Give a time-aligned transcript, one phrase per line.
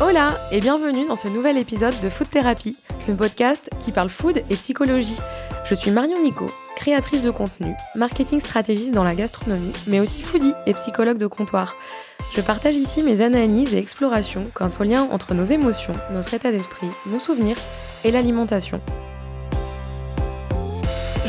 [0.00, 4.38] Hola et bienvenue dans ce nouvel épisode de Food Therapy, le podcast qui parle food
[4.50, 5.16] et psychologie.
[5.64, 10.52] Je suis Marion Nico, créatrice de contenu, marketing stratégiste dans la gastronomie, mais aussi foodie
[10.66, 11.76] et psychologue de comptoir.
[12.34, 16.50] Je partage ici mes analyses et explorations quant au lien entre nos émotions, notre état
[16.50, 17.58] d'esprit, nos souvenirs
[18.02, 18.80] et l'alimentation.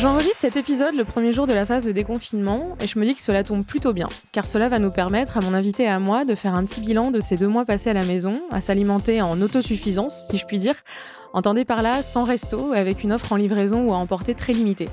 [0.06, 3.16] J'enregistre cet épisode le premier jour de la phase de déconfinement et je me dis
[3.16, 5.98] que cela tombe plutôt bien, car cela va nous permettre à mon invité et à
[5.98, 8.62] moi de faire un petit bilan de ces deux mois passés à la maison, à
[8.62, 10.76] s'alimenter en autosuffisance, si je puis dire.
[11.34, 14.90] Entendez par là sans resto, avec une offre en livraison ou à emporter très limitée.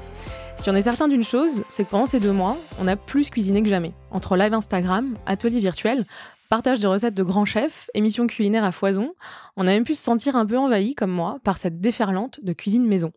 [0.56, 3.28] Si on est certain d'une chose, c'est que pendant ces deux mois, on a plus
[3.28, 3.92] cuisiné que jamais.
[4.12, 6.06] Entre live Instagram, ateliers virtuels,
[6.48, 9.12] partage de recettes de grands chefs, émissions culinaires à foison,
[9.58, 12.54] on a même pu se sentir un peu envahi, comme moi, par cette déferlante de
[12.54, 13.12] cuisine maison.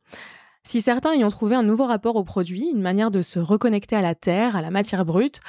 [0.68, 3.96] Si certains y ont trouvé un nouveau rapport au produit, une manière de se reconnecter
[3.96, 5.40] à la terre, à la matière brute,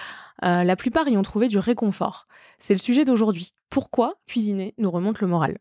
[0.45, 2.27] euh, la plupart y ont trouvé du réconfort.
[2.59, 3.55] C'est le sujet d'aujourd'hui.
[3.71, 5.57] Pourquoi cuisiner nous remonte le moral?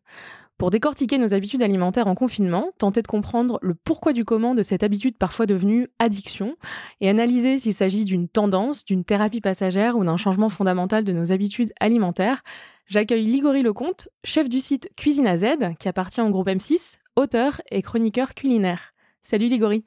[0.57, 4.61] Pour décortiquer nos habitudes alimentaires en confinement, tenter de comprendre le pourquoi du comment de
[4.61, 6.57] cette habitude parfois devenue addiction,
[6.99, 11.31] et analyser s'il s'agit d'une tendance, d'une thérapie passagère ou d'un changement fondamental de nos
[11.31, 12.41] habitudes alimentaires,
[12.87, 17.61] j'accueille Ligori Lecomte, chef du site Cuisine à Z, qui appartient au groupe M6, auteur
[17.71, 18.94] et chroniqueur culinaire.
[19.27, 19.83] Salut Ligori.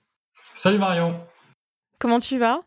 [0.57, 1.15] Salut Marion.
[2.01, 2.63] Comment tu vas?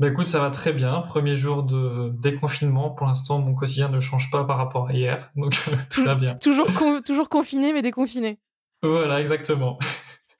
[0.00, 1.02] Bah écoute, ça va très bien.
[1.02, 2.90] Premier jour de déconfinement.
[2.90, 5.30] Pour l'instant, mon quotidien ne change pas par rapport à hier.
[5.36, 5.54] Donc
[5.90, 6.34] tout va bien.
[6.34, 6.66] toujours,
[7.06, 8.40] toujours confiné, mais déconfiné.
[8.82, 9.78] Voilà, exactement.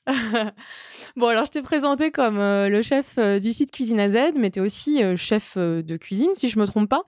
[1.17, 4.35] bon, alors je t'ai présenté comme euh, le chef euh, du site Cuisine à Z,
[4.37, 7.05] mais tu es aussi euh, chef de cuisine, si je me trompe pas.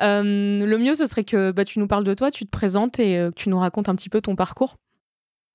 [0.00, 3.12] le mieux, ce serait que bah, tu nous parles de toi, tu te présentes et
[3.12, 4.78] que tu nous racontes un petit peu ton parcours.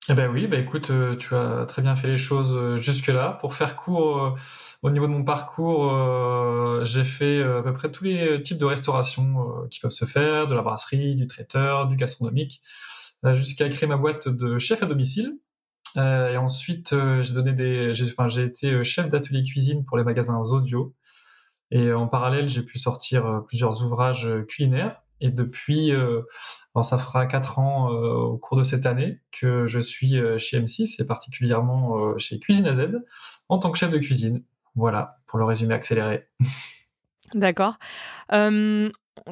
[0.08, 3.38] Eh ben oui, bah écoute, euh, tu as très bien fait les choses euh, jusque-là.
[3.40, 4.30] Pour faire court, euh,
[4.82, 9.66] au niveau de mon parcours, j'ai fait à peu près tous les types de restauration
[9.68, 12.62] qui peuvent se faire, de la brasserie, du traiteur, du gastronomique,
[13.34, 15.32] jusqu'à créer ma boîte de chef à domicile.
[15.96, 20.94] et ensuite, j'ai donné des, enfin, j'ai été chef d'atelier cuisine pour les magasins Zodio.
[21.70, 25.02] Et en parallèle, j'ai pu sortir plusieurs ouvrages culinaires.
[25.20, 26.22] Et depuis, euh,
[26.82, 30.60] ça fera quatre ans euh, au cours de cette année que je suis euh, chez
[30.60, 32.72] M6 et particulièrement chez Cuisine à
[33.48, 34.42] en tant que chef de cuisine.
[34.74, 36.28] Voilà, pour le résumé accéléré.
[37.34, 37.78] D'accord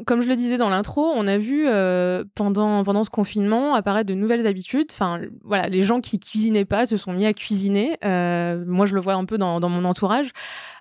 [0.06, 4.08] comme je le disais dans l'intro, on a vu euh, pendant, pendant ce confinement apparaître
[4.08, 4.88] de nouvelles habitudes.
[4.90, 7.98] Enfin, voilà, les gens qui cuisinaient pas se sont mis à cuisiner.
[8.04, 10.30] Euh, moi, je le vois un peu dans, dans mon entourage,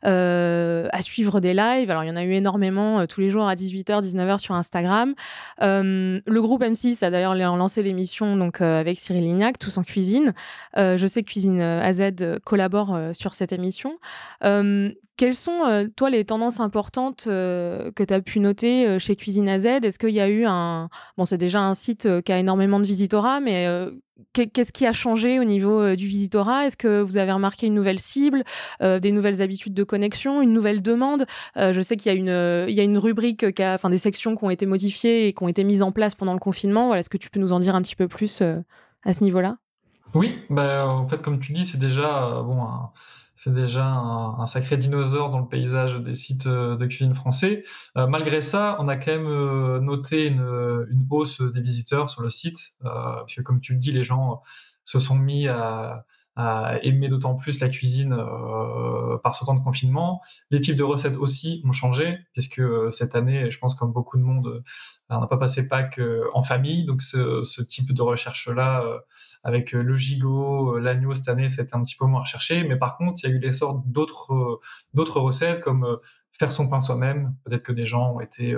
[0.06, 1.90] euh, à suivre des lives.
[1.90, 4.56] Alors, il y en a eu énormément euh, tous les jours à 18h, 19h sur
[4.56, 5.14] Instagram.
[5.62, 10.34] Euh, le groupe M6 a d'ailleurs lancé l'émission donc avec Cyril Lignac, Tous en cuisine.
[10.76, 12.02] je sais que Cuisine AZ
[12.44, 13.98] collabore sur cette émission.
[14.42, 19.66] quelles sont, toi, les tendances importantes que tu as pu noter euh, chez Cuisine AZ
[19.66, 20.90] Est-ce qu'il y a eu un...
[21.18, 23.92] Bon, c'est déjà un site euh, qui a énormément de visitorat, mais euh,
[24.34, 28.00] qu'est-ce qui a changé au niveau du visitorat Est-ce que vous avez remarqué une nouvelle
[28.00, 28.44] cible,
[28.82, 31.26] des nouvelles habitudes de connexion, une nouvelle demande?
[31.56, 34.36] Je sais qu'il y a une, y a une rubrique, qui a, enfin des sections
[34.36, 36.88] qui ont été modifiées et qui ont été mises en place pendant le confinement.
[36.88, 39.58] Voilà, est-ce que tu peux nous en dire un petit peu plus à ce niveau-là?
[40.14, 42.66] Oui, bah, en fait, comme tu dis, c'est déjà bon.
[43.36, 47.64] C'est déjà un, sacré dinosaure dans le paysage des sites euh, de cuisine français.
[47.98, 52.30] Euh, malgré ça, on a quand même euh, noté une, hausse des visiteurs sur le
[52.30, 54.42] site, parce que comme tu le dis, les gens
[54.86, 56.06] se sont mis à,
[56.82, 60.22] aimer d'autant plus la cuisine euh, par ce temps de confinement.
[60.50, 62.62] Les types de recettes aussi ont changé, puisque
[62.92, 64.64] cette année, je pense comme beaucoup de monde,
[65.10, 66.02] on n'a pas passé Pâques
[66.34, 68.84] en famille, donc ce, ce type de recherche-là
[69.44, 72.64] avec euh, le gigot, euh, l'agneau cette année, c'était un petit peu moins recherché.
[72.64, 74.56] Mais par contre, il y a eu l'essor euh,
[74.94, 76.00] d'autres recettes comme
[76.38, 77.36] faire son pain soi-même.
[77.46, 78.58] Peut-être que des gens ont été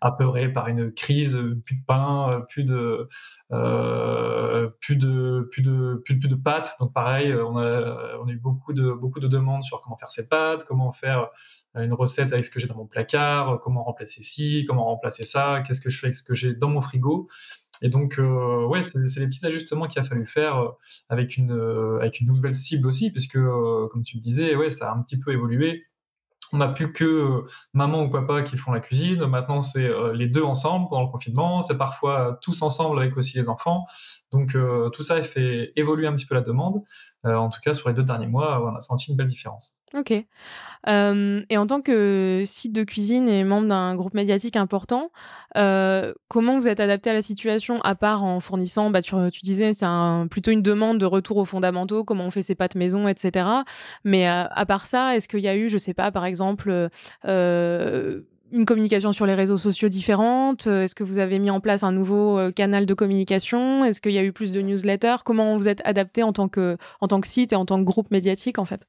[0.00, 3.08] apeurés par une crise, plus de pain, plus de,
[3.52, 6.76] euh, plus de, plus de, plus de, plus de pâtes.
[6.80, 10.10] Donc pareil, on a, on a eu beaucoup de, beaucoup de demandes sur comment faire
[10.10, 11.28] ces pâtes, comment faire
[11.74, 15.62] une recette avec ce que j'ai dans mon placard, comment remplacer ci, comment remplacer ça,
[15.66, 17.28] qu'est-ce que je fais avec ce que j'ai dans mon frigo.
[17.82, 20.70] Et donc, euh, ouais, c'est les petits ajustements qu'il a fallu faire euh,
[21.08, 24.90] avec, une, euh, avec une nouvelle cible aussi, puisque, comme tu le disais, ouais, ça
[24.90, 25.84] a un petit peu évolué.
[26.52, 29.26] On n'a plus que maman ou papa qui font la cuisine.
[29.26, 31.62] Maintenant, c'est les deux ensemble pendant le confinement.
[31.62, 33.86] C'est parfois tous ensemble avec aussi les enfants.
[34.32, 34.56] Donc,
[34.92, 36.82] tout ça fait évoluer un petit peu la demande.
[37.24, 39.78] en tout cas, sur les deux derniers mois, on a senti une belle différence.
[39.94, 40.10] Ok.
[40.10, 40.26] et
[40.86, 45.10] en tant que site de cuisine et membre d'un groupe médiatique important,
[45.54, 49.72] comment vous êtes adapté à la situation, à part en fournissant, bah, tu, tu disais,
[49.72, 49.86] c'est
[50.30, 53.48] plutôt une demande de retour aux fondamentaux, comment on fait ses pâtes maison, etc.
[54.04, 56.90] Mais à part ça, est-ce qu'il y a eu, je sais pas, par exemple,
[58.52, 60.66] une communication sur les réseaux sociaux différente?
[60.66, 63.84] Est-ce que vous avez mis en place un nouveau canal de communication?
[63.84, 65.16] Est-ce qu'il y a eu plus de newsletters?
[65.24, 67.84] Comment vous êtes adapté en tant que en tant que site et en tant que
[67.84, 68.86] groupe médiatique en fait?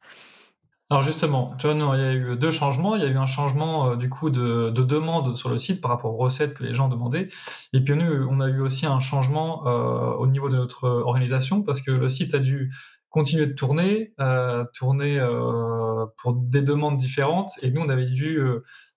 [0.89, 2.95] Alors justement, tu vois, il y a eu deux changements.
[2.95, 5.81] Il y a eu un changement euh, du coup de, de, demande sur le site
[5.81, 7.27] par rapport aux recettes que les gens demandaient.
[7.73, 11.61] Et puis nous, on a eu aussi un changement euh, au niveau de notre organisation
[11.61, 12.71] parce que le site a dû
[13.09, 17.51] continuer de tourner, euh, tourner euh, pour des demandes différentes.
[17.61, 18.39] Et nous, on avait dû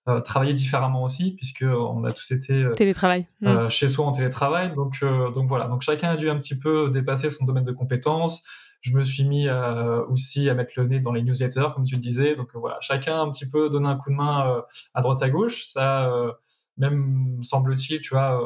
[0.08, 3.68] euh, travailler différemment aussi puisque on a tous été télétravail mmh.
[3.68, 4.74] chez soi en télétravail.
[4.74, 5.00] Donc
[5.34, 5.68] donc voilà.
[5.68, 8.42] Donc chacun a dû un petit peu dépasser son domaine de compétences
[8.80, 11.96] je me suis mis euh, aussi à mettre le nez dans les newsletters, comme tu
[11.96, 12.34] le disais.
[12.34, 14.62] Donc voilà, chacun un petit peu donne un coup de main euh,
[14.94, 15.64] à droite à gauche.
[15.64, 16.32] Ça, euh,
[16.78, 18.40] même semble-t-il, tu vois,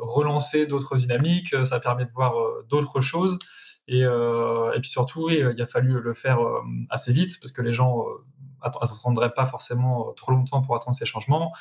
[0.00, 1.54] relancer d'autres dynamiques.
[1.64, 2.34] Ça permet de voir
[2.68, 3.38] d'autres choses.
[3.86, 6.40] Et, et, puis surtout, il a fallu le faire
[6.90, 8.06] assez vite parce que les gens
[8.64, 11.52] n'attendraient pas forcément trop longtemps pour attendre ces changements.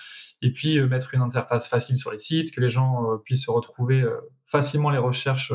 [0.41, 4.03] Et puis mettre une interface facile sur les sites, que les gens puissent se retrouver
[4.47, 5.53] facilement les recherches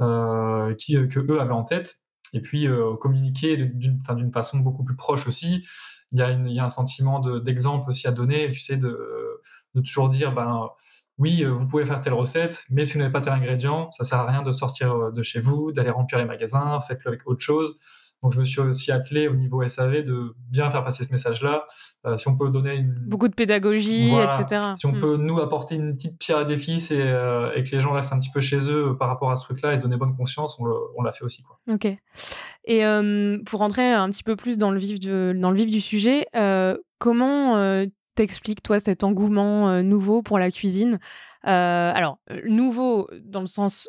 [0.00, 2.00] euh, qui, que eux avaient en tête,
[2.32, 5.64] et puis euh, communiquer d'une façon beaucoup plus proche aussi.
[6.10, 9.40] Il y a, un sentiment d'exemple aussi à donner, tu sais, de,
[9.84, 10.68] toujours dire, ben,
[11.18, 14.02] oui, euh, vous pouvez faire telle recette, mais si vous n'avez pas tel ingrédient, ça
[14.02, 17.40] sert à rien de sortir de chez vous, d'aller remplir les magasins, faites-le avec autre
[17.40, 17.78] chose.
[18.24, 21.66] Donc je me suis aussi attelé au niveau SAV de bien faire passer ce message-là.
[22.06, 22.94] Euh, si on peut donner une...
[23.06, 24.72] Beaucoup de pédagogie, etc.
[24.76, 24.98] Si on hmm.
[24.98, 28.14] peut nous apporter une petite pierre à défi et, euh, et, que les gens restent
[28.14, 30.58] un petit peu chez eux par rapport à ce truc-là et se donner bonne conscience,
[30.58, 31.42] on l'a fait aussi.
[31.42, 31.58] Quoi.
[31.70, 31.84] Ok.
[32.64, 35.70] Et euh, pour rentrer un petit peu plus dans le vif, de, dans le vif
[35.70, 36.26] du sujet,
[36.98, 37.84] comment
[38.14, 40.98] t'expliques, toi, cet engouement nouveau pour la cuisine?
[41.42, 43.86] Alors, nouveau dans le sens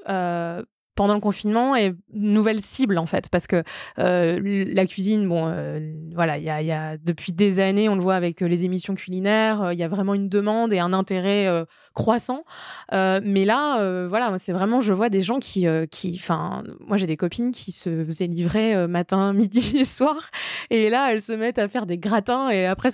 [0.96, 3.64] pendant le confinement et nouvelle cible en fait parce que
[4.00, 7.96] euh, la cuisine bon euh, voilà il y a, y a, depuis des années on
[7.96, 10.94] le voit avec euh, les émissions culinaires il y a vraiment une demande et un
[10.94, 12.44] intérêt croissant.
[12.92, 17.18] Mais là voilà c'est vraiment je vois des gens qui qui enfin moi j'ai des
[17.18, 20.16] copines qui se faisaient livrer matin midi et soir
[20.70, 22.90] et là elles se mettent à faire des gratins et après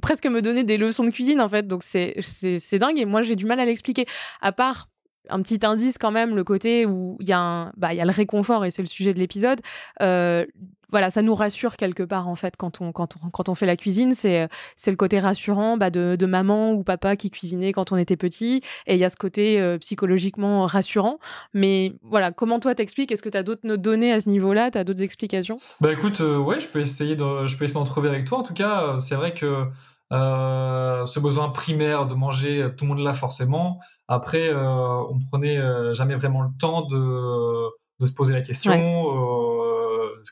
[0.00, 1.66] presque me donner des leçons de cuisine en fait.
[1.66, 4.06] Donc c'est c'est dingue et moi j'ai du mal à l'expliquer.
[4.40, 4.88] À part
[5.28, 8.10] un petit indice quand même, le côté où il y, a bah, y a le
[8.10, 9.60] réconfort et c'est le sujet de l'épisode.
[10.02, 10.44] Euh,
[10.90, 14.12] voilà, ça nous rassure quelque part en fait quand on, fait la cuisine.
[14.12, 14.48] C'est,
[14.86, 18.60] le côté rassurant bah, de, maman ou papa qui cuisinait quand on était petit.
[18.86, 21.18] Et il y a ce côté euh, psychologiquement rassurant.
[21.52, 23.10] Mais voilà, comment toi t'expliques?
[23.10, 24.70] Est-ce que tu as d'autres données à ce niveau-là?
[24.70, 25.56] Tu as d'autres explications?
[25.80, 28.38] Bah écoute, euh, ouais, je peux essayer d'en trouver avec toi.
[28.38, 29.64] En tout cas, c'est vrai que
[30.12, 33.80] ce besoin primaire de manger, tout le monde l'a forcément.
[34.08, 37.70] Après, euh, on prenait euh, jamais vraiment le temps de,
[38.00, 38.72] de se poser la question.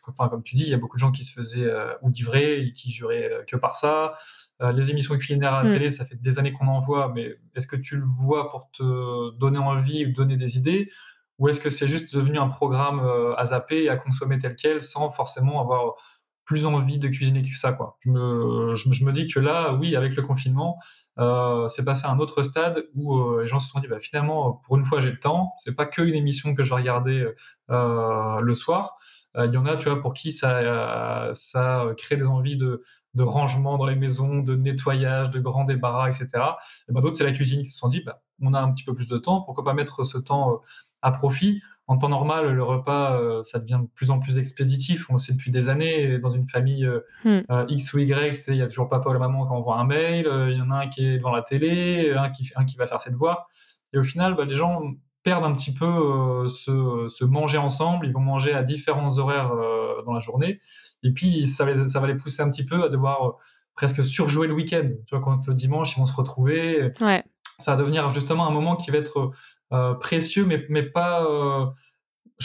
[0.08, 1.70] enfin, comme tu dis, il y a beaucoup de gens qui se faisaient
[2.02, 4.14] ou livrer et qui juraient que par ça.
[4.60, 5.72] les émissions culinaires à la mm.
[5.72, 8.70] télé, ça fait des années qu'on en voit, mais est-ce que tu le vois pour
[8.72, 10.90] te donner envie ou donner des idées?
[11.38, 13.00] Ou est-ce que c'est juste devenu un programme
[13.36, 15.94] à zapper et à consommer tel quel sans forcément avoir
[16.52, 17.72] plus envie de cuisiner que ça.
[17.72, 17.96] Quoi.
[18.04, 20.78] Je, me, dis que là, oui, avec le confinement,
[21.18, 24.00] euh, c'est passé à un autre stade où euh, les gens se sont dit bah,
[24.00, 25.54] finalement, pour une fois, j'ai le temps.
[25.56, 27.26] C'est pas que une émission que je vais regarder
[27.70, 28.98] euh, le soir.
[29.38, 32.82] Il y en a, tu vois, pour qui ça, ça crée des envies de,
[33.18, 36.28] rangement dans les maisons, de nettoyage, de grands débarras, etc.
[36.86, 38.84] Et ben, d'autres, c'est la cuisine qui se sont dit bah, on a un petit
[38.84, 40.60] peu plus de temps, pourquoi pas mettre ce temps
[41.02, 45.10] à profit en temps normal, le repas, euh, ça devient de plus en plus expéditif.
[45.10, 46.18] On le sait depuis des années.
[46.18, 47.40] Dans une famille euh, hmm.
[47.50, 49.84] euh, X ou Y, il y a toujours papa ou la maman qui envoie un
[49.84, 50.26] mail.
[50.50, 52.86] Il y en a un qui est devant la télé, un qui, un qui va
[52.86, 53.48] faire ses devoirs.
[53.92, 54.82] Et au final, bah, les gens
[55.22, 58.06] perdent un petit peu ce, manger ensemble.
[58.06, 59.52] Ils vont manger à différents horaires
[60.06, 60.60] dans la journée.
[61.02, 63.36] Et puis, ça, ça, va les pousser un petit peu à devoir
[63.74, 64.88] presque surjouer le week-end.
[65.06, 66.92] Tu vois, quand le dimanche, ils vont se retrouver.
[67.58, 69.32] Ça va devenir justement un moment qui va être
[70.00, 71.24] précieux, mais, mais pas.
[71.24, 71.66] Euh,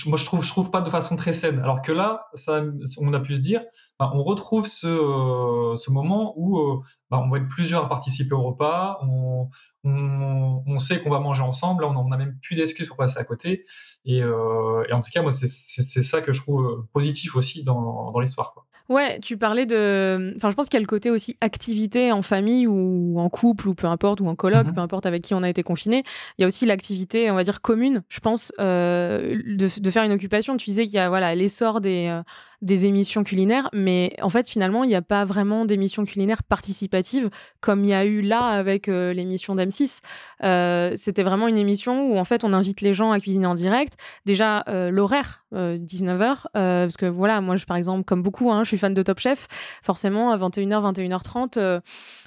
[0.05, 1.59] moi, je trouve, je trouve pas de façon très saine.
[1.59, 2.63] Alors que là, ça,
[2.99, 3.63] on a pu se dire,
[3.99, 8.35] bah, on retrouve ce, euh, ce moment où bah, on va être plusieurs à participer
[8.35, 9.49] au repas, on,
[9.83, 13.23] on, sait qu'on va manger ensemble, là, on n'a même plus d'excuses pour passer à
[13.23, 13.65] côté.
[14.05, 18.19] Et, et en tout cas, moi, c'est ça que je trouve positif aussi dans, dans
[18.19, 18.66] l'histoire.
[18.89, 20.33] Ouais, tu parlais de.
[20.37, 23.67] Enfin, je pense qu'il y a le côté aussi activité en famille ou en couple
[23.67, 24.73] ou peu importe, ou en colloque, mhm.
[24.75, 26.03] peu importe avec qui on a été confiné.
[26.37, 30.03] Il y a aussi l'activité, on va dire, commune, je pense, euh, de, de, faire
[30.03, 30.55] une occupation.
[30.55, 32.21] Tu disais qu'il y a voilà, l'essor des, euh,
[32.61, 37.29] des émissions culinaires, mais en fait, finalement, il n'y a pas vraiment d'émissions culinaires participatives
[37.59, 39.99] comme il y a eu là avec euh, l'émission d'M6.
[40.43, 43.53] Euh, c'était vraiment une émission où, en fait, on invite les gens à cuisiner en
[43.53, 43.93] direct.
[44.25, 48.69] Déjà, euh, l'horaire, 19h, parce que voilà, moi, je, par exemple, comme beaucoup, hein, je
[48.69, 49.47] suis fan de Top Chef.
[49.83, 51.81] Forcément, à 21h, 21h30,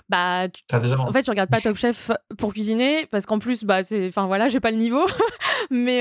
[0.08, 4.08] bah, en fait, tu regardes pas Top Chef pour cuisiner parce qu'en plus, bah, c'est,
[4.08, 5.04] enfin voilà, j'ai pas le niveau,
[5.70, 6.00] mais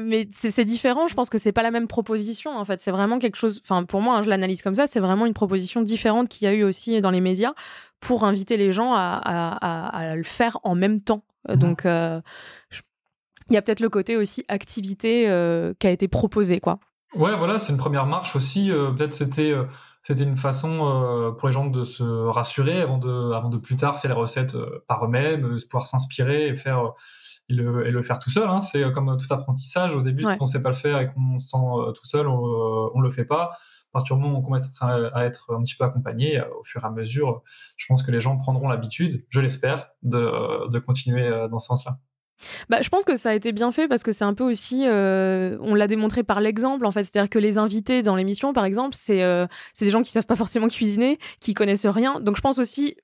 [0.00, 1.06] mais c'est différent.
[1.06, 2.56] Je pense que c'est pas la même proposition.
[2.56, 3.60] En fait, c'est vraiment quelque chose.
[3.64, 4.86] Enfin, pour moi, hein, je l'analyse comme ça.
[4.86, 7.54] C'est vraiment une proposition différente qu'il y a eu aussi dans les médias
[8.00, 11.24] pour inviter les gens à, le faire en même temps.
[11.48, 11.58] Euh, mmh.
[11.58, 12.20] Donc, euh,
[13.48, 16.78] il y a peut-être le côté aussi activité euh, qui a été proposé, quoi.
[17.14, 18.70] Ouais, voilà, c'est une première marche aussi.
[18.70, 19.54] peut-être c'était
[20.02, 24.00] c'était une façon pour les gens de se rassurer avant de, avant de plus tard
[24.00, 24.56] faire les recettes
[24.88, 26.92] par eux-mêmes, pouvoir s'inspirer et faire
[27.48, 28.48] et le, et le, faire tout seul.
[28.48, 28.60] Hein.
[28.60, 29.94] C'est comme tout apprentissage.
[29.94, 32.98] Au début, on ne sait pas le faire et qu'on se sent tout seul, on
[32.98, 33.52] ne le fait pas
[33.94, 36.82] partir du moment où on commence à être un petit peu accompagné, euh, au fur
[36.82, 37.42] et à mesure,
[37.76, 41.60] je pense que les gens prendront l'habitude, je l'espère, de, euh, de, continuer euh, dans
[41.60, 41.98] ce sens-là.
[42.68, 44.84] Bah, je pense que ça a été bien fait parce que c'est un peu aussi,
[44.86, 48.94] on l'a démontré par l'exemple en fait, c'est-à-dire que les invités dans l'émission, par exemple,
[48.98, 49.22] c'est
[49.72, 52.20] c'est des gens qui savent pas forcément cuisiner, qui connaissent rien.
[52.20, 52.96] Donc je pense aussi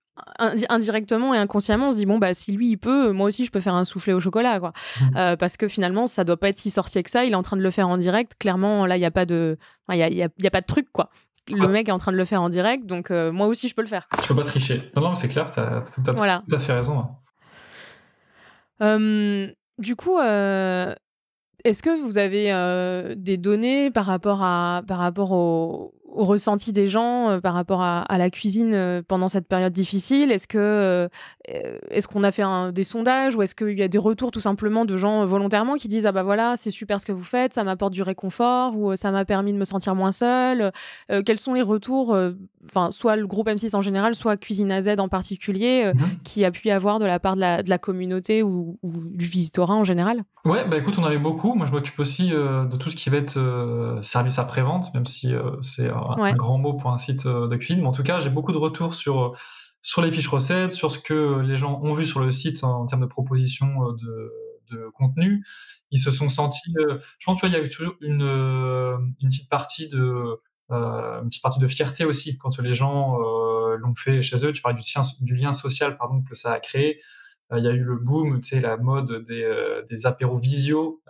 [0.69, 3.51] indirectement et inconsciemment, on se dit bon bah si lui il peut, moi aussi je
[3.51, 4.73] peux faire un soufflé au chocolat quoi.
[4.73, 5.17] Mmh.
[5.17, 7.25] Euh, parce que finalement ça doit pas être si sorcier que ça.
[7.25, 8.35] Il est en train de le faire en direct.
[8.39, 9.59] Clairement là il y a pas de,
[9.91, 11.11] il y a, y a, pas de truc quoi.
[11.49, 13.75] Le mec est en train de le faire en direct, donc euh, moi aussi je
[13.75, 14.07] peux le faire.
[14.23, 14.91] Tu peux pas tricher.
[14.95, 17.07] Non non mais c'est clair, tu as, tout, à fait raison.
[18.81, 19.51] Hein.
[19.79, 20.19] du coup.
[20.19, 20.95] Euh,
[21.63, 26.89] est-ce que vous avez des données par rapport à par rapport au, au ressenti des
[26.89, 30.31] gens euh, par rapport à, la cuisine euh, pendant cette période difficile?
[30.31, 31.09] Est-ce que euh,
[31.89, 34.85] est-ce qu'on a fait des sondages ou est-ce qu'il y a des retours tout simplement
[34.85, 37.65] de gens volontairement qui disent ah bah voilà c'est super ce que vous faites, ça
[37.65, 40.73] m'apporte du réconfort ou ça m'a permis de me sentir moins seule?
[41.09, 42.17] Quels sont les retours
[42.67, 46.19] Enfin soit le groupe M6 en général, soit Cuisine AZ en particulier, mhm.
[46.25, 49.85] qui a pu y avoir de la part de la, communauté ou, du visitorat en
[49.85, 50.23] général?
[50.45, 51.55] Ouais bah écoute on en a beaucoup.
[51.55, 55.33] Moi je m'occupe aussi de tout ce qui va être service après vente, même si
[55.63, 57.83] c'est un, grand mot pour un site euh, de cuisine.
[57.83, 59.33] Mais en tout cas, j'ai beaucoup de retours sur, euh,
[59.83, 62.87] sur les fiches recettes, sur ce que les gens ont vu sur le site en,
[62.87, 64.33] termes de propositions euh, de,
[64.77, 65.45] de, contenu.
[65.91, 66.73] Ils se sont sentis.
[66.77, 70.41] je pense, tu vois, il y a toujours une, une petite partie de.
[70.71, 74.53] une petite partie de fierté aussi quand les gens l'ont fait chez eux.
[74.53, 74.85] Tu parlais du,
[75.21, 77.01] du lien social pardon, que ça a créé.
[77.57, 81.03] Il y a eu le boom, tu sais, la mode des, des apéros visio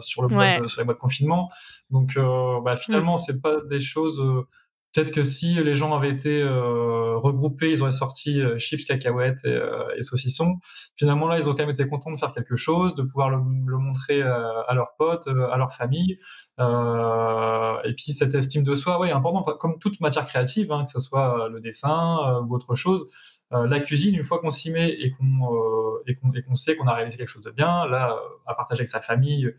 [0.00, 1.50] sur, le sur les mois de confinement.
[1.90, 3.18] Donc, euh, bah, finalement, mmh.
[3.18, 4.20] c'est pas des choses.
[4.20, 4.46] Euh,
[4.92, 10.02] peut-être que si les gens avaient été euh, regroupés, ils auraient sorti chips, cacahuètes et,
[10.02, 10.56] saucissons.
[10.96, 13.38] Finalement, là, ils ont quand même été contents de faire quelque chose, de pouvoir le,
[13.78, 16.18] montrer à leurs potes, à leur famille.
[16.58, 20.98] et puis cette estime de soi, oui, important, comme toute matière créative, hein, que ce
[20.98, 23.06] soit le dessin ou autre chose.
[23.50, 27.16] La cuisine, une fois qu'on s'y met et qu'on et qu'on sait qu'on a réalisé
[27.16, 29.52] quelque chose de bien, là, à partager avec sa famille,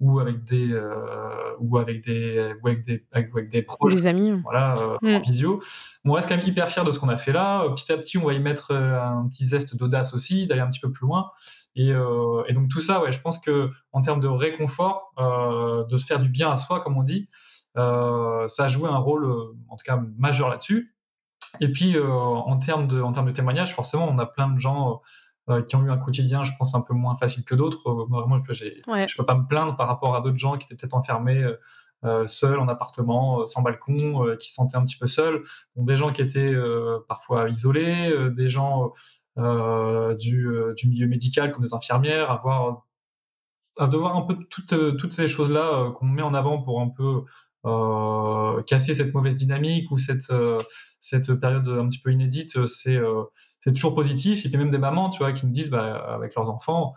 [0.00, 4.32] ou avec des euh, ou avec des ou avec des avec, des proches des amis.
[4.42, 5.14] voilà euh, mm.
[5.16, 5.62] en visio
[6.04, 7.68] on reste quand même hyper fier de ce qu'on a fait là.
[7.70, 10.70] Petit à petit on va y mettre euh, un petit zeste d'audace aussi d'aller un
[10.70, 11.30] petit peu plus loin.
[11.76, 15.14] Et, et, donc tout ça ouais je pense que en termes de réconfort
[15.88, 17.28] de se faire du bien à soi comme on dit
[17.76, 19.24] ça a joué un rôle
[19.68, 20.92] en tout cas majeur là-dessus
[21.60, 25.00] et puis en termes de en termes de témoignages forcément on a plein de gens
[25.50, 27.88] euh, qui ont eu un quotidien, je pense, un peu moins facile que d'autres.
[27.88, 30.76] Euh, moi, je ne peux pas me plaindre par rapport à d'autres gens qui étaient
[30.76, 31.44] peut-être enfermés
[32.04, 35.42] euh, seuls en appartement, sans balcon, qui se sentaient un petit peu seuls.
[35.76, 36.54] des gens qui étaient
[37.08, 38.92] parfois isolés, des gens
[39.36, 42.86] du, du, milieu médical comme des infirmières, avoir
[43.78, 47.24] à devoir un peu toutes, toutes ces choses-là qu'on met en avant pour un peu
[47.64, 50.32] casser cette mauvaise dynamique ou cette,
[51.00, 52.98] cette période un petit peu inédite, c'est
[53.60, 54.44] c'est toujours positif.
[54.44, 56.94] Y a même des mamans, tu vois, qui nous disent, bah, avec leurs enfants,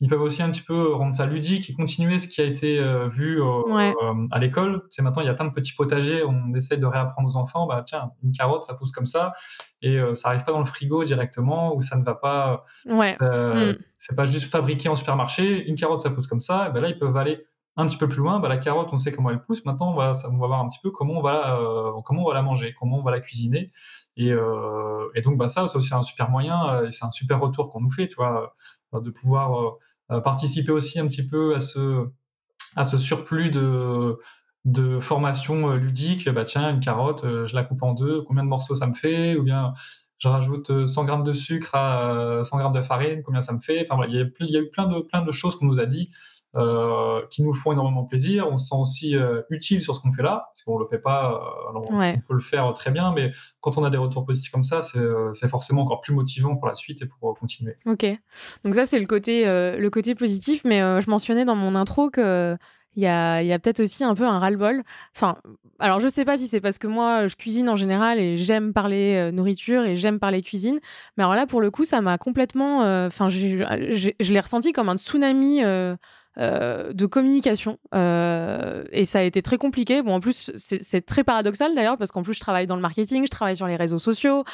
[0.00, 2.78] ils peuvent aussi un petit peu rendre ça ludique et continuer ce qui a été
[2.78, 4.82] euh, vu euh, euh, à l'école.
[4.90, 7.66] C'est maintenant, il y a plein de petits potagers, on essaye de réapprendre aux enfants,
[7.66, 9.32] bah, tiens, une carotte, ça pousse comme ça,
[9.80, 13.14] et ça arrive pas dans le frigo directement, ou ça ne va pas, ouais.
[13.20, 13.76] Mm.
[13.96, 16.88] c'est pas juste fabriqué en supermarché, une carotte, ça pousse comme ça, et ben là,
[16.88, 17.46] ils peuvent aller
[17.76, 19.64] un petit peu plus loin, bah, la carotte, on sait comment elle pousse.
[19.64, 21.60] Maintenant, on va, on va voir un petit peu comment on va,
[22.04, 23.70] comment on va la manger, comment on va la cuisiner.
[24.16, 27.40] Et, euh, donc, bah, ça, c'est aussi un super moyen euh, et c'est un super
[27.40, 29.76] retour qu'on nous fait, euh, de pouvoir
[30.24, 32.06] participer aussi un petit peu à ce,
[32.76, 34.18] à ce surplus de,
[34.64, 36.28] de formation ludique.
[36.30, 39.36] Bah, tiens, une carotte, je la coupe en deux, combien de morceaux ça me fait?
[39.36, 39.74] Ou bien
[40.18, 43.86] je rajoute 100 grammes de sucre à 100 grammes de farine, combien ça me fait?
[43.90, 45.86] Enfin, il, y a, y a eu plein de, plein de choses qu'on nous a
[45.86, 46.08] dit
[47.30, 48.48] qui nous font énormément plaisir.
[48.50, 49.16] On se sent aussi
[49.50, 51.40] utile sur ce qu'on fait là, parce qu'on le fait pas.
[51.70, 54.64] alors on peut le faire très bien, mais quand on a des retours positifs comme
[54.64, 57.76] ça, c'est forcément encore plus motivant pour la suite et pour continuer.
[57.86, 58.06] Ok.
[58.64, 62.56] Donc ça c'est le côté le côté positif, mais je mentionnais dans mon intro que
[62.96, 64.82] il y a, y a peut-être aussi un peu un ras-le-bol.
[65.14, 65.36] Enfin,
[65.78, 68.72] alors je sais pas si c'est parce que moi je cuisine en général et j'aime
[68.72, 70.80] parler euh, nourriture et j'aime parler cuisine,
[71.16, 74.88] mais alors là pour le coup ça m'a complètement, euh, enfin je l'ai ressenti comme
[74.88, 75.62] un tsunami.
[75.62, 75.96] Euh,
[76.38, 77.78] euh, de communication.
[77.94, 80.02] Euh, et ça a été très compliqué.
[80.02, 83.24] Bon, en plus, c'est très paradoxal d'ailleurs, parce qu'en plus, je travaille dans le marketing,
[83.24, 84.44] je travaille sur les réseaux sociaux.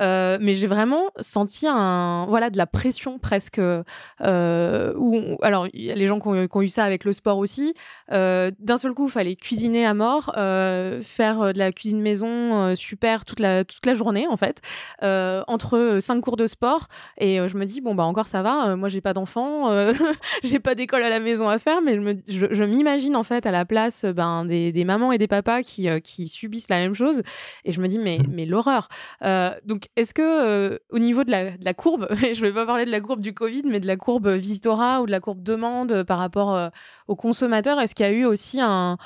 [0.00, 3.60] Euh, mais j'ai vraiment senti un, voilà, de la pression presque.
[3.60, 7.74] où, alors, il y a les gens qui ont, eu ça avec le sport aussi.
[8.08, 13.40] D'un seul coup, il fallait cuisiner à mort, faire de la cuisine maison super toute
[13.40, 14.60] la, toute la journée, en fait,
[15.02, 16.86] entre cinq cours de sport.
[17.18, 19.70] Et je me dis, bon, bah encore ça va, moi, j'ai pas d'enfants,
[20.44, 21.98] j'ai pas d'école à la maison à faire, mais
[22.28, 26.00] je, m'imagine en fait à la place ben, des, mamans et des papas qui, euh,
[26.00, 27.22] qui, subissent la même chose.
[27.64, 28.88] Et je me dis, mais, mais l'horreur.
[29.22, 32.52] Euh, donc, est-ce que euh, au niveau de la, de la courbe, je ne vais
[32.52, 35.20] pas parler de la courbe du Covid, mais de la courbe visitora ou de la
[35.20, 36.70] courbe demande par rapport
[37.08, 38.96] aux consommateurs, est-ce qu'il y a eu aussi un,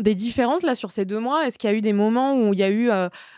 [0.00, 1.46] des différences là sur ces deux mois?
[1.46, 2.90] Est-ce qu'il y a eu des moments où il y a eu,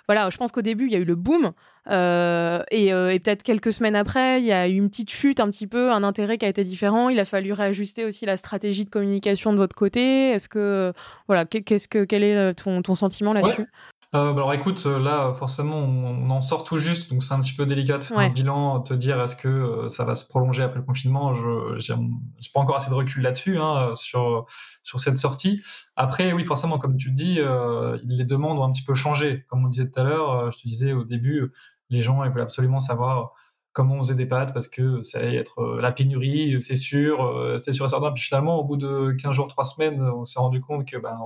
[0.09, 1.52] voilà, je pense qu'au début il y a eu le boom
[1.91, 5.49] euh, et, et peut-être quelques semaines après, il y a eu une petite chute un
[5.50, 7.09] petit peu, un intérêt qui a été différent.
[7.09, 10.31] Il a fallu réajuster aussi la stratégie de communication de votre côté.
[10.31, 10.93] Est-ce que,
[11.26, 13.67] voilà, qu'est-ce que, quel est ton, ton sentiment là-dessus?
[14.14, 17.53] Euh, bah alors écoute, là forcément on, en sort tout juste, donc c'est un petit
[17.53, 20.62] peu délicat de faire un bilan, te dire est-ce que euh, ça va se prolonger
[20.62, 21.35] après le confinement.
[21.35, 22.09] Je n'ai
[22.53, 24.47] pas encore assez de recul là-dessus hein, sur
[24.85, 25.62] sur cette sortie.
[25.97, 29.47] Après oui forcément comme tu le dis, euh, les demandes ont un petit peu changé.
[29.49, 31.50] Comme on disait tout à l'heure, je te disais au début,
[31.95, 33.33] les gens ils voulaient absolument savoir
[33.75, 37.25] comment on faisait des pâtes parce que ça allait être euh, la pénurie, c'est sûr,
[37.25, 38.13] euh, c'était sûr et certain.
[38.13, 41.19] Puis finalement, au bout de 15 jours, 3 semaines, on s'est rendu compte que ben,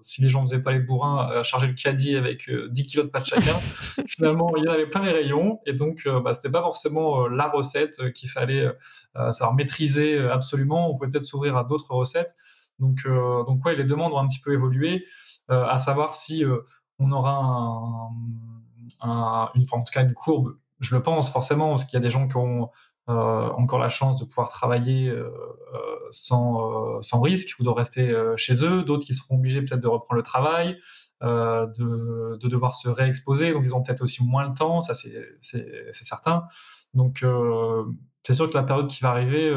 [0.00, 2.84] si les gens ne faisaient pas les bourrins à charger le caddie avec 10 euh,
[2.86, 3.52] kilos de pâtes chacun,
[4.08, 5.60] finalement, il y en avait plein les rayons.
[5.66, 8.66] Et donc, bah, c'était pas forcément la recette qu'il fallait
[9.14, 10.90] savoir maîtriser absolument.
[10.90, 12.34] On pouvait peut-être s'ouvrir à d'autres recettes.
[12.78, 15.04] Donc, donc ouais, les demandes ont un petit peu évolué,
[15.48, 16.42] à savoir si
[16.98, 18.08] on aura un,
[19.02, 22.10] une, en tout cas une courbe je le pense forcément, parce qu'il y a des
[22.10, 22.70] gens qui ont
[23.08, 25.30] euh, encore la chance de pouvoir travailler euh,
[25.74, 25.78] euh,
[26.10, 30.16] sans, sans risque ou de rester chez eux, d'autres qui seront obligés peut-être de reprendre
[30.16, 30.78] le travail,
[31.22, 35.92] de, de, devoir se réexposer, donc ils ont peut-être aussi moins le temps, ça c'est
[35.92, 36.44] certain.
[36.94, 37.24] Donc
[38.24, 39.54] c'est sûr que la période qui va arriver,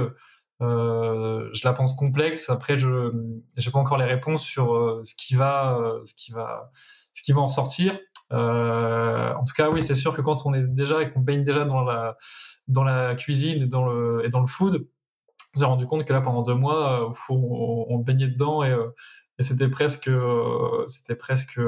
[0.62, 2.52] je la pense complexe.
[2.52, 3.12] Après, je
[3.58, 6.72] n'ai pas encore les réponses sur ce qui va, ce qui va,
[7.16, 7.98] ce qui va en ressortir.
[8.34, 11.44] Euh, en tout cas, oui, c'est sûr que quand on est déjà et qu'on baigne
[11.44, 12.18] déjà dans la,
[12.68, 14.88] dans la cuisine et dans le, food,
[15.56, 18.72] on s'est rendu compte que là, pendant deux mois, euh, on, on, baignait dedans et,
[18.72, 18.90] euh,
[19.40, 20.10] et c'était presque,
[20.88, 21.60] c'était presque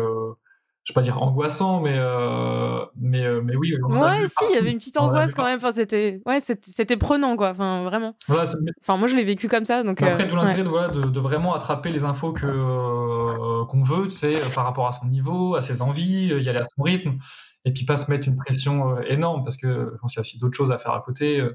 [0.88, 3.76] je vais pas dire angoissant, mais euh, mais euh, mais oui.
[3.90, 5.58] ouais, si, il y avait une petite angoisse quand même.
[5.58, 7.50] Enfin, c'était ouais, c'était prenant quoi.
[7.50, 8.16] Enfin, vraiment.
[8.30, 9.84] enfin, moi, je l'ai vécu comme ça.
[9.84, 14.36] Donc après, tout l'intérêt de, de, vraiment attraper les infos que qu'on veut, tu sais,
[14.56, 17.18] par rapport à son niveau, à ses envies, y aller à son rythme,
[17.66, 20.26] et puis pas se mettre une pression énorme parce que je pense qu'il y a
[20.26, 21.46] aussi d'autres choses à faire à côté.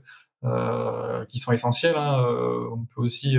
[0.44, 1.94] Euh, qui sont essentielles.
[1.96, 2.20] Hein.
[2.72, 3.38] on peut aussi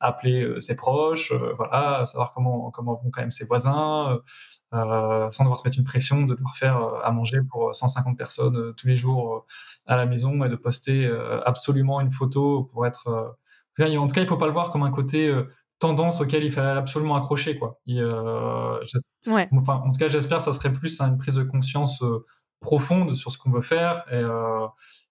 [0.00, 4.20] appeler ses proches, voilà, savoir comment comment vont quand même ses voisins.
[4.74, 8.18] Euh, sans devoir se mettre une pression de devoir faire euh, à manger pour 150
[8.18, 9.46] personnes euh, tous les jours
[9.86, 11.08] à la maison et de poster
[11.44, 13.08] absolument une photo pour être.
[13.08, 15.32] En tout cas, il ne faut pas le voir comme un côté
[15.78, 17.58] tendance auquel il fallait absolument accrocher.
[17.58, 17.80] Quoi.
[19.26, 22.02] enfin, en tout cas, j'espère que ça serait plus une prise de conscience
[22.60, 24.22] profonde sur ce qu'on veut faire et,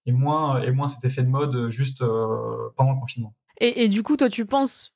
[0.10, 2.04] et, moins, et moins cet effet de mode juste
[2.76, 3.34] pendant le confinement.
[3.62, 4.95] Et, et, du coup, toi, tu penses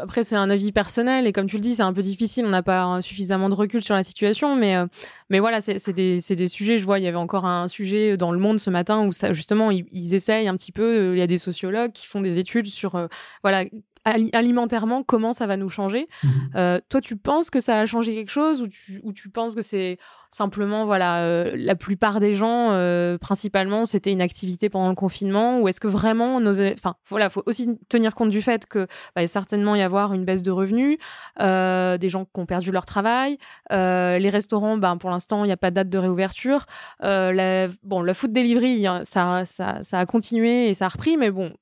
[0.00, 2.44] après, c'est un avis personnel et comme tu le dis, c'est un peu difficile.
[2.46, 4.86] On n'a pas suffisamment de recul sur la situation, mais euh,
[5.30, 6.78] mais voilà, c'est des, des, sujets.
[6.78, 9.32] Je vois, il y avait encore un sujet dans le Monde ce matin où ça,
[9.32, 10.82] justement, ils, ils essayent un petit peu.
[10.82, 13.06] Euh, il y a des sociologues qui font des études sur euh,
[13.42, 13.64] voilà
[14.04, 16.08] alimentairement comment ça va nous changer.
[16.22, 16.78] Mmh.
[16.88, 19.60] toi, tu penses que ça a changé quelque chose ou tu, ou tu penses que
[19.60, 19.98] c'est
[20.30, 25.60] simplement, voilà, euh, la plupart des gens, euh, principalement, c'était une activité pendant le confinement
[25.60, 26.60] Ou est-ce que vraiment nos...
[26.60, 28.86] Enfin, voilà, faut aussi tenir compte du fait que
[29.16, 30.98] va certainement y avoir une baisse de revenus,
[31.40, 33.38] euh, des gens qui ont perdu leur travail,
[33.70, 36.66] les restaurants, ben, pour l'instant, il n'y a pas de date de réouverture.
[37.00, 41.16] la, bon, la food delivery, hein, ça, ça, ça a continué et ça a repris,
[41.16, 41.52] mais bon,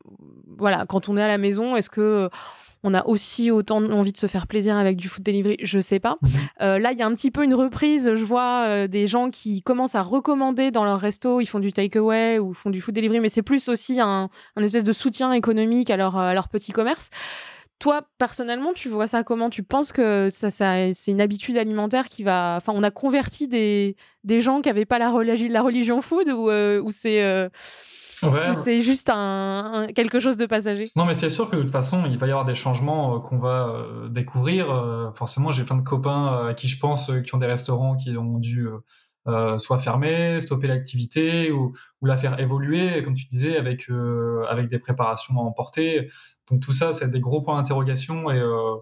[0.58, 2.28] voilà, quand on est à la maison, est-ce que
[2.82, 5.98] on a aussi autant envie de se faire plaisir avec du food delivery, je sais
[5.98, 6.18] pas.
[6.22, 6.30] Mhm.
[6.60, 8.14] Euh, là, il y a un petit peu une reprise.
[8.14, 11.72] Je vois euh, des gens qui commencent à recommander dans leur resto, ils font du
[11.72, 14.28] takeaway ou font du food delivery, mais c'est plus aussi un,
[14.60, 17.10] espèce de soutien économique à leur, à leur petit commerce.
[17.78, 19.50] toi, personnellement, tu vois ça comment?
[19.50, 22.54] Tu penses que ça, ça c'est une habitude alimentaire qui va.
[22.56, 26.50] Enfin, on a converti des, des gens qui n'avaient pas la, la religion food ou,
[26.50, 27.48] euh, ou c'est.
[28.24, 30.84] Euh, c'est juste un, quelque chose de passager?
[30.96, 33.18] Non, mais c'est sûr que de toute façon, il va y avoir des changements euh,
[33.20, 35.12] qu'on va découvrir.
[35.14, 38.38] forcément, j'ai plein de copains à qui je pense qui ont des restaurants qui ont
[38.38, 38.68] dû
[39.58, 43.90] soit fermer, stopper l'activité ou, ou, la faire évoluer, comme tu disais, avec,
[44.48, 46.08] avec des préparations à emporter.
[46.50, 48.76] Donc tout ça, c'est des gros points d'interrogation et, euh,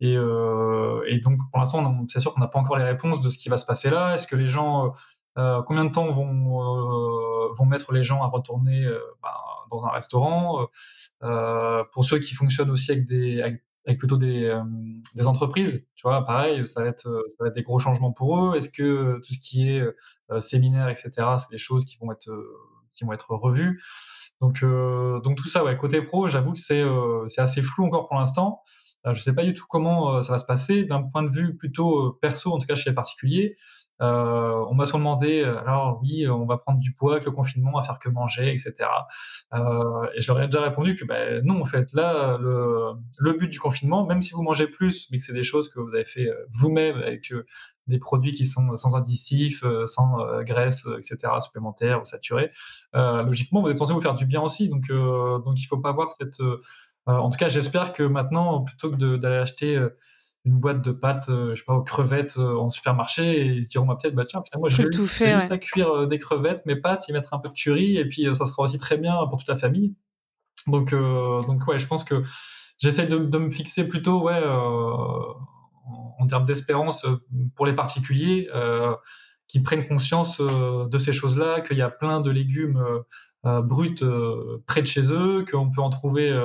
[0.00, 3.28] et, euh, et, donc pour l'instant, c'est sûr qu'on n'a pas encore les réponses de
[3.28, 4.14] ce qui va se passer là.
[4.14, 4.90] Est-ce que les gens, euh,
[5.66, 8.84] combien de temps vont, vont mettre les gens à retourner
[9.22, 9.30] ben,
[9.70, 10.66] dans un restaurant
[11.92, 14.52] Pour ceux qui fonctionnent aussi avec des, avec, plutôt des,
[15.24, 17.24] entreprises, tu vois, pareil, ça va, être,
[17.54, 18.56] des gros changements pour eux.
[18.56, 19.84] Est-ce que tout ce qui est
[20.40, 22.30] séminaire, etc., c'est des choses qui vont être,
[22.94, 23.80] qui vont être revues?
[24.40, 27.86] Donc, euh, donc tout ça, ouais, côté pro, j'avoue que c'est euh, c'est assez flou
[27.86, 28.62] encore pour l'instant.
[29.06, 30.84] Euh, je ne sais pas du tout comment ça va se passer.
[30.84, 33.56] D'un point de vue plutôt perso, en tout cas chez les particuliers,
[34.00, 37.78] euh, on m'a souvent demandé, alors oui, on va prendre du poids avec le confinement,
[37.78, 38.88] à faire que manger, etc.
[39.54, 43.48] Euh, et je leur ai déjà répondu que ben, non, en fait, là, le, but
[43.48, 46.04] du confinement, même si vous mangez plus, mais que c'est des choses que vous avez
[46.04, 47.32] fait vous-même avec
[47.88, 52.52] des produits qui sont sans additifs, euh, sans euh, graisse, euh, etc., supplémentaires ou saturés,
[52.94, 54.68] logiquement, vous êtes censé vous faire du bien aussi.
[54.68, 56.40] Donc, donc il ne faut pas voir cette.
[57.06, 59.78] en tout cas, j'espère que maintenant, plutôt que d'aller acheter
[60.48, 63.86] une boîte de pâtes, je sais pas, aux crevettes en supermarché, et ils se diront
[63.86, 67.12] bah, peut-être, bah tiens, moi, je vais juste à cuire des crevettes, mes pâtes, y
[67.12, 69.56] mettre un peu de curry, et puis ça sera aussi très bien pour toute la
[69.56, 69.94] famille.
[70.66, 72.22] Donc, donc ouais, je pense que
[72.78, 74.42] j'essaie de, de, me fixer plutôt, ouais,
[76.18, 77.16] en, termes d'espérance euh,
[77.54, 78.94] pour les particuliers euh,
[79.46, 82.82] qui prennent conscience euh, de ces choses-là, qu'il y a plein de légumes
[83.44, 84.02] bruts
[84.66, 86.36] près de chez eux, qu'on peut en trouver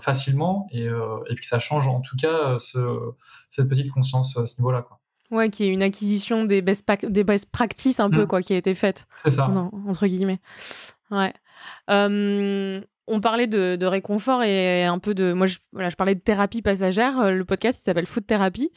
[0.00, 4.82] facilement et, et, que ça change en tout cas cette petite conscience à ce niveau-là.
[4.82, 5.00] Quoi.
[5.30, 8.26] Ouais, qui est une acquisition des best, des best practices un peu, mmh.
[8.26, 9.06] quoi, qui a été faite.
[9.22, 9.48] C'est ça.
[9.86, 10.40] entre guillemets.
[11.10, 11.32] Ouais
[13.10, 15.32] on parlait de, réconfort et un peu de.
[15.32, 17.18] Moi, je, je parlais de thérapie passagère.
[17.18, 18.70] Euh, le podcast s'appelle Food Therapy.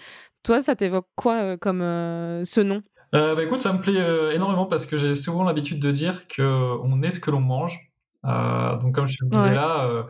[0.43, 2.81] Toi, ça t'évoque quoi euh, comme euh, ce nom?
[3.13, 7.11] Bah, Écoute, ça me plaît énormément parce que j'ai souvent l'habitude de dire qu'on est
[7.11, 7.79] ce que l'on mange.
[8.23, 10.07] donc, comme je te le disais là,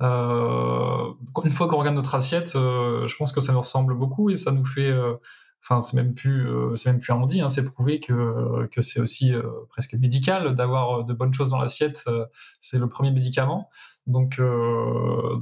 [0.00, 4.50] une fois qu'on regarde notre assiette, je pense que ça nous ressemble beaucoup et ça
[4.50, 4.92] nous fait
[5.62, 7.40] Enfin, c'est même plus, euh, c'est même plus dit.
[7.40, 11.50] Hein, c'est prouvé que, que c'est aussi euh, presque médical d'avoir euh, de bonnes choses
[11.50, 12.04] dans l'assiette.
[12.60, 13.68] c'est le premier médicament.
[14.06, 14.40] Donc,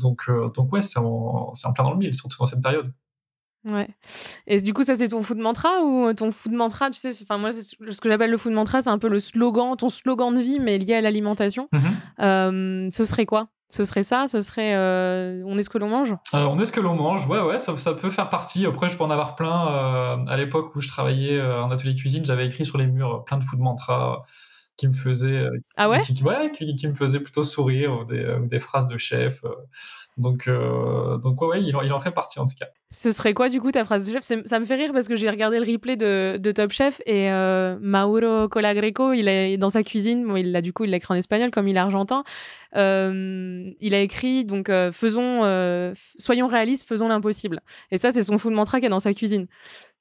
[0.00, 2.92] donc, donc ouais, c'est en, en, plein dans le mille, surtout dans cette période.
[3.64, 3.88] Ouais.
[4.46, 7.38] Et du coup, ça, c'est ton food mantra ou ton food mantra, tu sais, enfin,
[7.38, 10.40] moi, ce que j'appelle le food mantra, c'est un peu le slogan, ton slogan de
[10.40, 11.68] vie, mais lié à l'alimentation.
[11.72, 13.48] Mmh ce serait quoi?
[13.70, 14.26] Ce serait ça?
[14.28, 16.12] Ce serait euh, on est ce que l'on mange?
[16.34, 18.64] Euh, On est ce que l'on mange, ouais, ouais, ça, ça, peut faire partie.
[18.64, 19.68] Après, je peux en avoir plein.
[19.68, 23.36] Euh, à l'époque où je travaillais en atelier cuisine, j'avais écrit sur les murs plein
[23.36, 24.22] de food mantras
[24.78, 25.44] qui me faisaient,
[25.76, 26.00] ah ouais?
[26.02, 29.42] qui, qui, me faisaient plutôt sourire, ou des, des phrases de chef.
[30.18, 30.48] Donc,
[31.22, 32.66] donc ouais, il, en, fait partie en tout cas.
[32.90, 34.22] Ce serait quoi du coup ta phrase de chef?
[34.22, 37.30] Ça me fait rire parce que j'ai regardé le replay de, Top Chef et
[37.80, 41.16] Mauro Colagreco, il est dans sa cuisine, il l'a du coup il l'a écrit en
[41.16, 42.24] espagnol comme il est argentin.
[42.76, 47.60] Euh, il a écrit donc euh, faisons, euh, soyons réalistes, faisons l'impossible.
[47.90, 49.46] Et ça, c'est son fou de mantra qui est dans sa cuisine.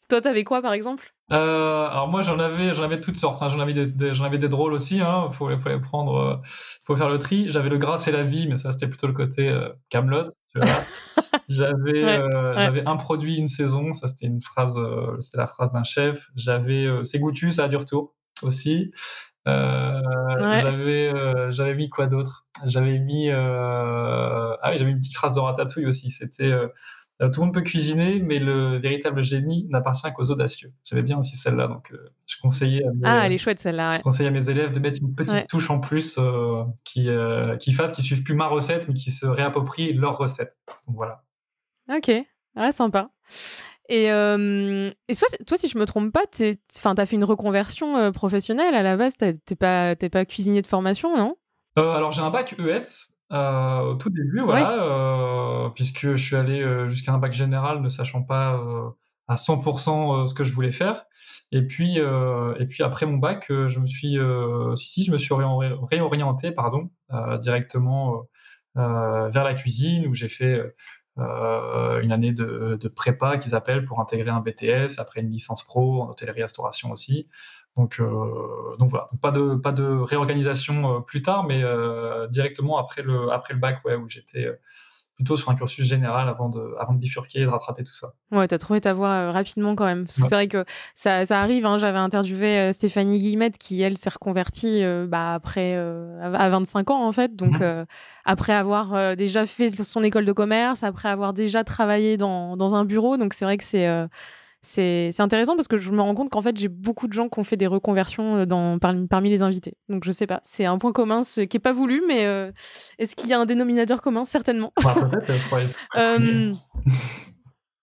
[0.10, 1.14] Toi, t'avais quoi par exemple?
[1.30, 3.42] Alors moi, j'en avais, j'en avais toutes sortes.
[3.42, 3.50] Hein.
[3.50, 5.02] J'en avais des, j'en avais des drôles aussi.
[5.02, 5.30] Hein.
[5.34, 6.42] Faut, faut les prendre,
[6.86, 7.48] faut faire le tri.
[7.50, 9.54] J'avais le gras et la vie, mais ça c'était plutôt le côté
[9.90, 10.28] Camelot.
[11.50, 12.22] j'avais,
[12.56, 13.92] j'avais un produit une saison.
[13.92, 14.80] Ça c'était une phrase,
[15.20, 16.30] c'était la phrase d'un chef.
[16.36, 18.92] J'avais c'est goûtu, ça a du retour aussi.
[19.48, 20.02] Euh,
[20.62, 22.46] j'avais, euh, j'avais mis quoi d'autre?
[22.66, 26.10] J'avais mis, euh, ah oui, j'avais une petite phrase de Ratatouille aussi.
[26.10, 26.52] C'était
[27.20, 30.72] tout le monde peut cuisiner, mais le véritable génie n'appartient qu'aux audacieux.
[30.84, 31.92] J'avais bien aussi celle-là, donc
[32.28, 32.84] je conseillais.
[32.86, 33.94] À mes, ah, elle est chouette celle-là.
[33.94, 36.20] Je conseillais à mes élèves de mettre une petite touche en plus
[36.84, 37.10] qui,
[37.60, 40.56] qui fasse, qui suivent plus ma recette, mais qui se réapproprient leur recette.
[40.88, 41.24] Donc voilà.
[41.90, 42.12] Ok,
[42.56, 43.10] ouais, sympa.
[43.90, 48.76] Et, et toi, toi, si je me trompe pas, tu as fait une reconversion professionnelle
[48.76, 49.16] à la base.
[49.18, 51.36] Tu pas, pas cuisinier de formation, non?
[51.78, 57.14] Euh, Alors, j'ai un bac ES au tout début, voilà, puisque je suis allé jusqu'à
[57.14, 58.60] un bac général ne sachant pas
[59.28, 61.06] à 100% ce que je voulais faire.
[61.52, 64.18] Et puis, et puis après mon bac, je me suis,
[64.76, 66.90] si, si, je me suis réorienté pardon,
[67.42, 68.24] directement
[68.76, 70.62] vers la cuisine où j'ai fait
[71.20, 75.64] euh, une année de, de prépa qu'ils appellent pour intégrer un BTS, après une licence
[75.64, 77.28] pro en hôtellerie-restauration aussi.
[77.78, 81.64] Donc, euh, donc voilà, pas de pas de réorganisation euh, plus tard, mais
[82.30, 84.48] directement après le après le bac, ouais, où j'étais
[85.18, 88.14] plutôt sur un cursus général avant de, avant de bifurquer et de rattraper tout ça.
[88.32, 90.06] Ouais, t'as trouvé ta voie euh, rapidement quand même.
[90.08, 90.64] C'est vrai que
[90.94, 91.66] ça, ça arrive.
[91.66, 96.92] Hein, J'avais interviewé euh, Stéphanie Guillemette qui, elle, s'est reconvertie euh, bah, après, à 25
[96.92, 97.36] ans en fait.
[97.36, 97.86] Donc, mhm.
[98.26, 102.86] après avoir déjà fait son école de commerce, après avoir déjà travaillé dans, dans un
[102.86, 103.18] bureau.
[103.18, 103.88] Donc, c'est vrai que c'est
[104.68, 107.40] c'est intéressant parce que je me rends compte qu'en fait, j'ai beaucoup de gens qui
[107.40, 109.76] ont fait des reconversions euh, dans, parmi, les invités.
[109.88, 112.52] Donc, je sais pas, c'est un point commun ce, qui n'est pas voulu, mais euh,
[113.00, 114.26] est-ce qu'il y a un dénominateur commun?
[114.26, 114.74] Certainement.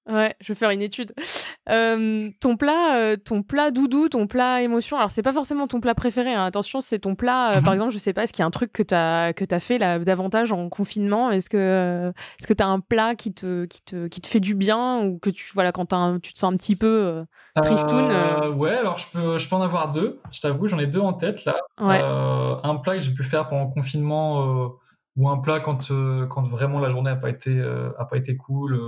[0.07, 1.13] Ouais, je vais faire une étude.
[1.71, 4.99] Euh, ton plat, euh, ton plat doudou, ton plat émotion.
[4.99, 6.35] Alors c'est pas forcément ton plat préféré.
[6.35, 6.45] Hein.
[6.45, 7.53] Attention, c'est ton plat.
[7.53, 7.73] Euh, par mhm.
[7.73, 9.79] exemple, je sais pas, est-ce qu'il y a un truc que t'as que t'as fait
[9.79, 11.31] là davantage en confinement?
[11.31, 14.55] Est-ce que est-ce que t'as un plat qui te qui te qui te fait du
[14.55, 15.87] bien ou que tu voilà quand
[16.21, 17.25] tu te sens un petit peu
[17.63, 18.11] tristoun
[18.59, 20.21] Ouais, alors je peux je peux en avoir deux.
[20.33, 21.57] Je t'avoue, j'en ai deux en tête là.
[21.79, 24.71] un plat que j'ai pu faire pendant le confinement
[25.17, 25.89] ou un plat quand
[26.29, 27.59] quand vraiment la journée a pas été
[27.99, 28.79] a pas été cool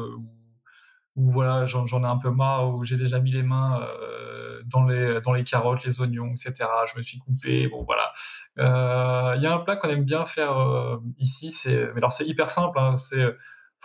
[1.17, 4.85] où voilà, j'en ai un peu marre, où j'ai déjà mis les mains euh, dans,
[4.85, 6.55] les, dans les carottes, les oignons, etc.
[6.93, 7.69] Je me suis coupé.
[7.69, 8.13] Bon, voilà.
[8.59, 11.51] Euh, il y a un plat qu'on aime bien faire euh, ici.
[11.51, 12.79] C'est, mais alors c'est hyper simple.
[12.79, 13.25] Hein, c'est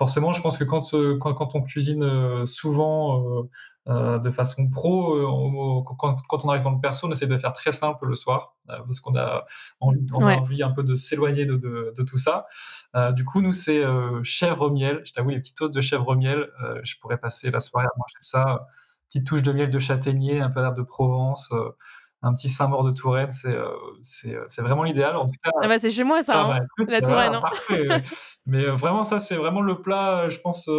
[0.01, 3.47] forcément, je pense que quand, quand, quand on cuisine souvent
[3.87, 5.15] euh, de façon pro.
[5.15, 8.55] Euh, quand, on arrive dans le perso, on essaie de faire très simple le soir
[8.69, 9.47] euh, parce qu'on a,
[9.79, 12.45] envie, envie un peu de s'éloigner de, tout ça.
[13.13, 13.83] du coup, nous, c'est
[14.21, 15.01] chèvre miel.
[15.03, 16.47] Je t'avoue, les petites toasts de chèvre miel,
[16.83, 18.67] je pourrais passer la soirée à manger ça.
[19.07, 21.51] Petite touche de miel de châtaignier, un peu d'herbe de Provence
[22.23, 25.15] un petit Saint-Maur de Touraine, c'est vraiment l'idéal.
[25.15, 27.35] En tout cas, ah bah c'est chez moi ça, ah hein, bah, la Touraine.
[27.35, 28.01] Hein.
[28.45, 30.69] Mais vraiment, ça, c'est vraiment le plat, je pense,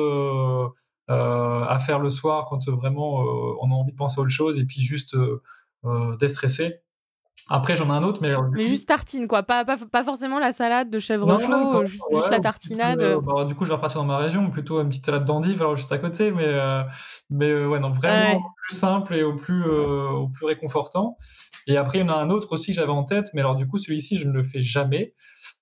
[1.10, 4.30] euh, à faire le soir quand vraiment euh, on a envie de penser à autre
[4.30, 6.80] chose et puis juste euh, déstresser.
[7.48, 8.32] Après, j'en ai un autre, mais.
[8.52, 9.42] mais juste tartine, quoi.
[9.42, 13.18] Pas, pas, pas, forcément la salade de chèvre chaud, juste, la tartinade.
[13.22, 15.76] Bah, du coup, je vais repartir dans ma région, plutôt une petite salade d'endive, alors
[15.76, 16.46] juste à côté, mais,
[17.30, 21.18] mais ouais, non, vraiment au plus simple et au plus, au plus réconfortant.
[21.66, 23.56] Et après, il y en a un autre aussi que j'avais en tête, mais alors
[23.56, 25.14] du coup, celui-ci, je ne le fais jamais.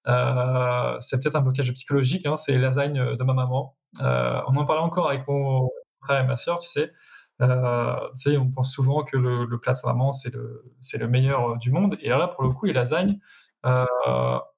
[0.04, 3.74] c'est peut-être un blocage psychologique, hein, c'est les lasagnes de ma maman.
[4.00, 5.68] Euh, on en parlait encore avec mon
[6.02, 6.92] frère et ma soeur, tu sais.
[7.40, 7.96] Euh,
[8.38, 9.78] on pense souvent que le, plat de
[10.12, 10.64] c'est le,
[10.98, 11.96] le meilleur euh, du monde.
[12.00, 13.18] Et là, pour le coup, les lasagnes,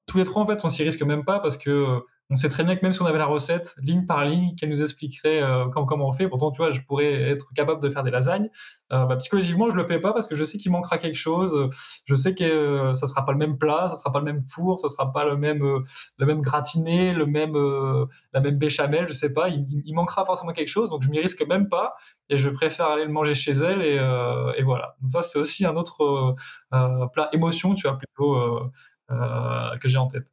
[0.05, 2.63] tous les trois, en fait, on s'y risque même pas parce que on sait très
[2.63, 5.65] bien que même si on avait la recette, ligne par ligne, qu'elle nous expliquerait euh,
[5.67, 8.49] comment, on fait, pourtant, tu vois, je pourrais être capable de faire des lasagnes.
[8.91, 11.69] Euh, bah, psychologiquement, je le fais pas parce que je sais qu'il manquera quelque chose.
[12.05, 14.43] Je sais que euh, ça sera pas le même plat, ça sera pas le même
[14.47, 15.63] four, ça sera pas le même,
[16.17, 17.55] le même gratiné, le même,
[18.33, 19.49] la même béchamel, je sais pas.
[19.49, 21.93] Il, manquera forcément quelque chose, donc je m'y risque même pas
[22.29, 23.95] et je préfère aller le manger chez elle et,
[24.57, 24.95] et voilà.
[25.01, 26.35] Donc ça, c'est aussi un autre
[26.71, 28.71] plat émotion, tu vois, plutôt
[29.09, 30.32] que j'ai en tête.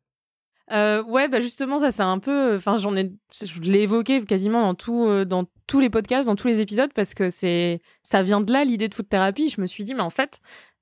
[0.73, 2.55] Euh, ouais, bah justement, ça c'est un peu.
[2.55, 6.37] Enfin, j'en ai, je l'ai évoqué quasiment dans tout, euh, dans tous les podcasts, dans
[6.37, 9.49] tous les épisodes, parce que c'est, ça vient de là l'idée de food thérapie.
[9.49, 10.41] Je me suis dit, mais en fait,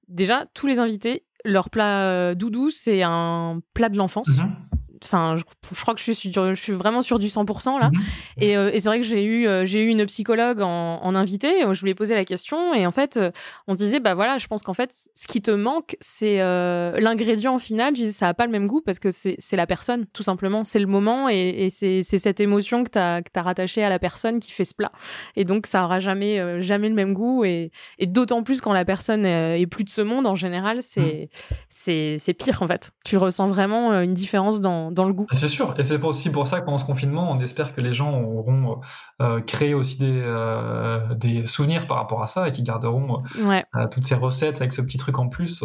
[0.08, 4.28] déjà tous les invités, leur plat euh, doudou, c'est un plat de l'enfance.
[4.28, 4.67] Mmh
[5.04, 5.42] enfin, je,
[5.80, 7.90] crois que je suis, je suis vraiment sur du 100% là.
[7.90, 8.00] Mhm.
[8.42, 11.64] Euh, et, c'est vrai que j'ai eu, euh, j'ai eu une psychologue en, invité.
[11.72, 13.30] Je lui ai posé la question et en fait, euh,
[13.66, 17.94] on disait, bah voilà, je pense qu'en fait, ce qui te manque, c'est l'ingrédient final.
[17.94, 20.64] Je disais, ça a pas le même goût parce que c'est la personne, tout simplement.
[20.64, 24.38] C'est le moment et, c'est cette émotion que tu as, as rattachée à la personne
[24.38, 24.92] qui fait ce plat.
[25.36, 27.44] Et donc, ça aura jamais, jamais le même goût.
[27.44, 31.30] Et, d'autant plus quand la personne est plus de ce monde, en général, c'est,
[31.86, 32.18] mhm.
[32.18, 32.92] c'est pire en fait.
[33.04, 35.26] Tu ressens vraiment une différence dans dans, le goût.
[35.30, 37.92] C'est sûr, et c'est aussi pour ça que pendant ce confinement, on espère que les
[37.92, 38.80] gens auront
[39.20, 43.62] euh, créé aussi des, euh, des souvenirs par rapport à ça et qu'ils garderont euh,
[43.90, 45.62] toutes ces recettes avec ce petit truc en plus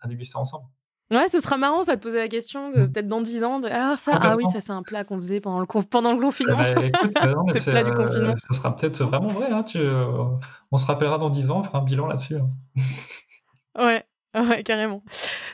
[0.00, 0.66] à déguster ensemble.
[1.10, 2.92] Ouais, ce sera marrant, ça te poser la question, de, mm.
[2.92, 3.60] peut-être dans 10 ans.
[3.64, 6.56] alors ça, ah oui, ça c'est un plat qu'on faisait pendant le, pendant le confinement.
[6.56, 6.74] Bah,
[7.52, 8.34] c'est le plat du confinement.
[8.48, 9.50] Ce sera peut-être vraiment vrai.
[9.50, 9.64] Hein,
[10.70, 12.36] on se rappellera dans 10 ans, on fera un bilan là-dessus.
[12.36, 13.84] Hein.
[13.84, 14.04] ouais.
[14.34, 15.02] Ouais, carrément.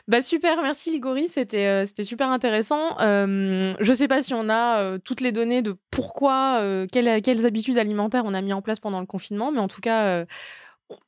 [0.09, 2.97] Bah super, merci Ligori, c'était euh, c'était super intéressant.
[3.01, 7.21] Euh, je sais pas si on a euh, toutes les données de pourquoi, euh, quelles,
[7.23, 10.25] quelles habitudes alimentaires on a mis en place pendant le confinement, mais en tout cas,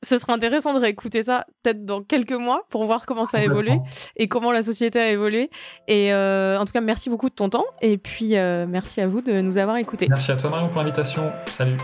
[0.03, 3.43] ce serait intéressant de réécouter ça peut-être dans quelques mois pour voir comment ça a
[3.43, 3.79] évolué
[4.17, 5.49] et comment la société a évolué.
[5.87, 8.31] Et en tout cas, merci beaucoup de ton temps et puis
[8.67, 10.07] merci à vous de nous avoir écoutés.
[10.09, 11.31] Merci à toi Marion pour l'invitation.
[11.45, 11.77] Salut.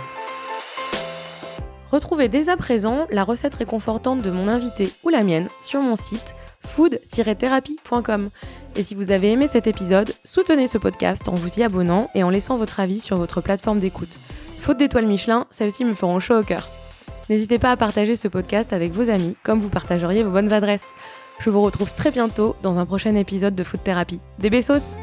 [1.91, 5.95] Retrouvez dès à présent la recette réconfortante de mon invité ou la mienne sur mon
[5.95, 8.29] site food-thérapie.com.
[8.75, 12.23] Et si vous avez aimé cet épisode, soutenez ce podcast en vous y abonnant et
[12.23, 14.19] en laissant votre avis sur votre plateforme d'écoute.
[14.59, 16.67] Faute d'étoiles Michelin, celles-ci me feront chaud au cœur.
[17.29, 20.93] N'hésitez pas à partager ce podcast avec vos amis, comme vous partageriez vos bonnes adresses.
[21.39, 24.19] Je vous retrouve très bientôt dans un prochain épisode de Food Thérapie.
[24.39, 24.97] Des bessos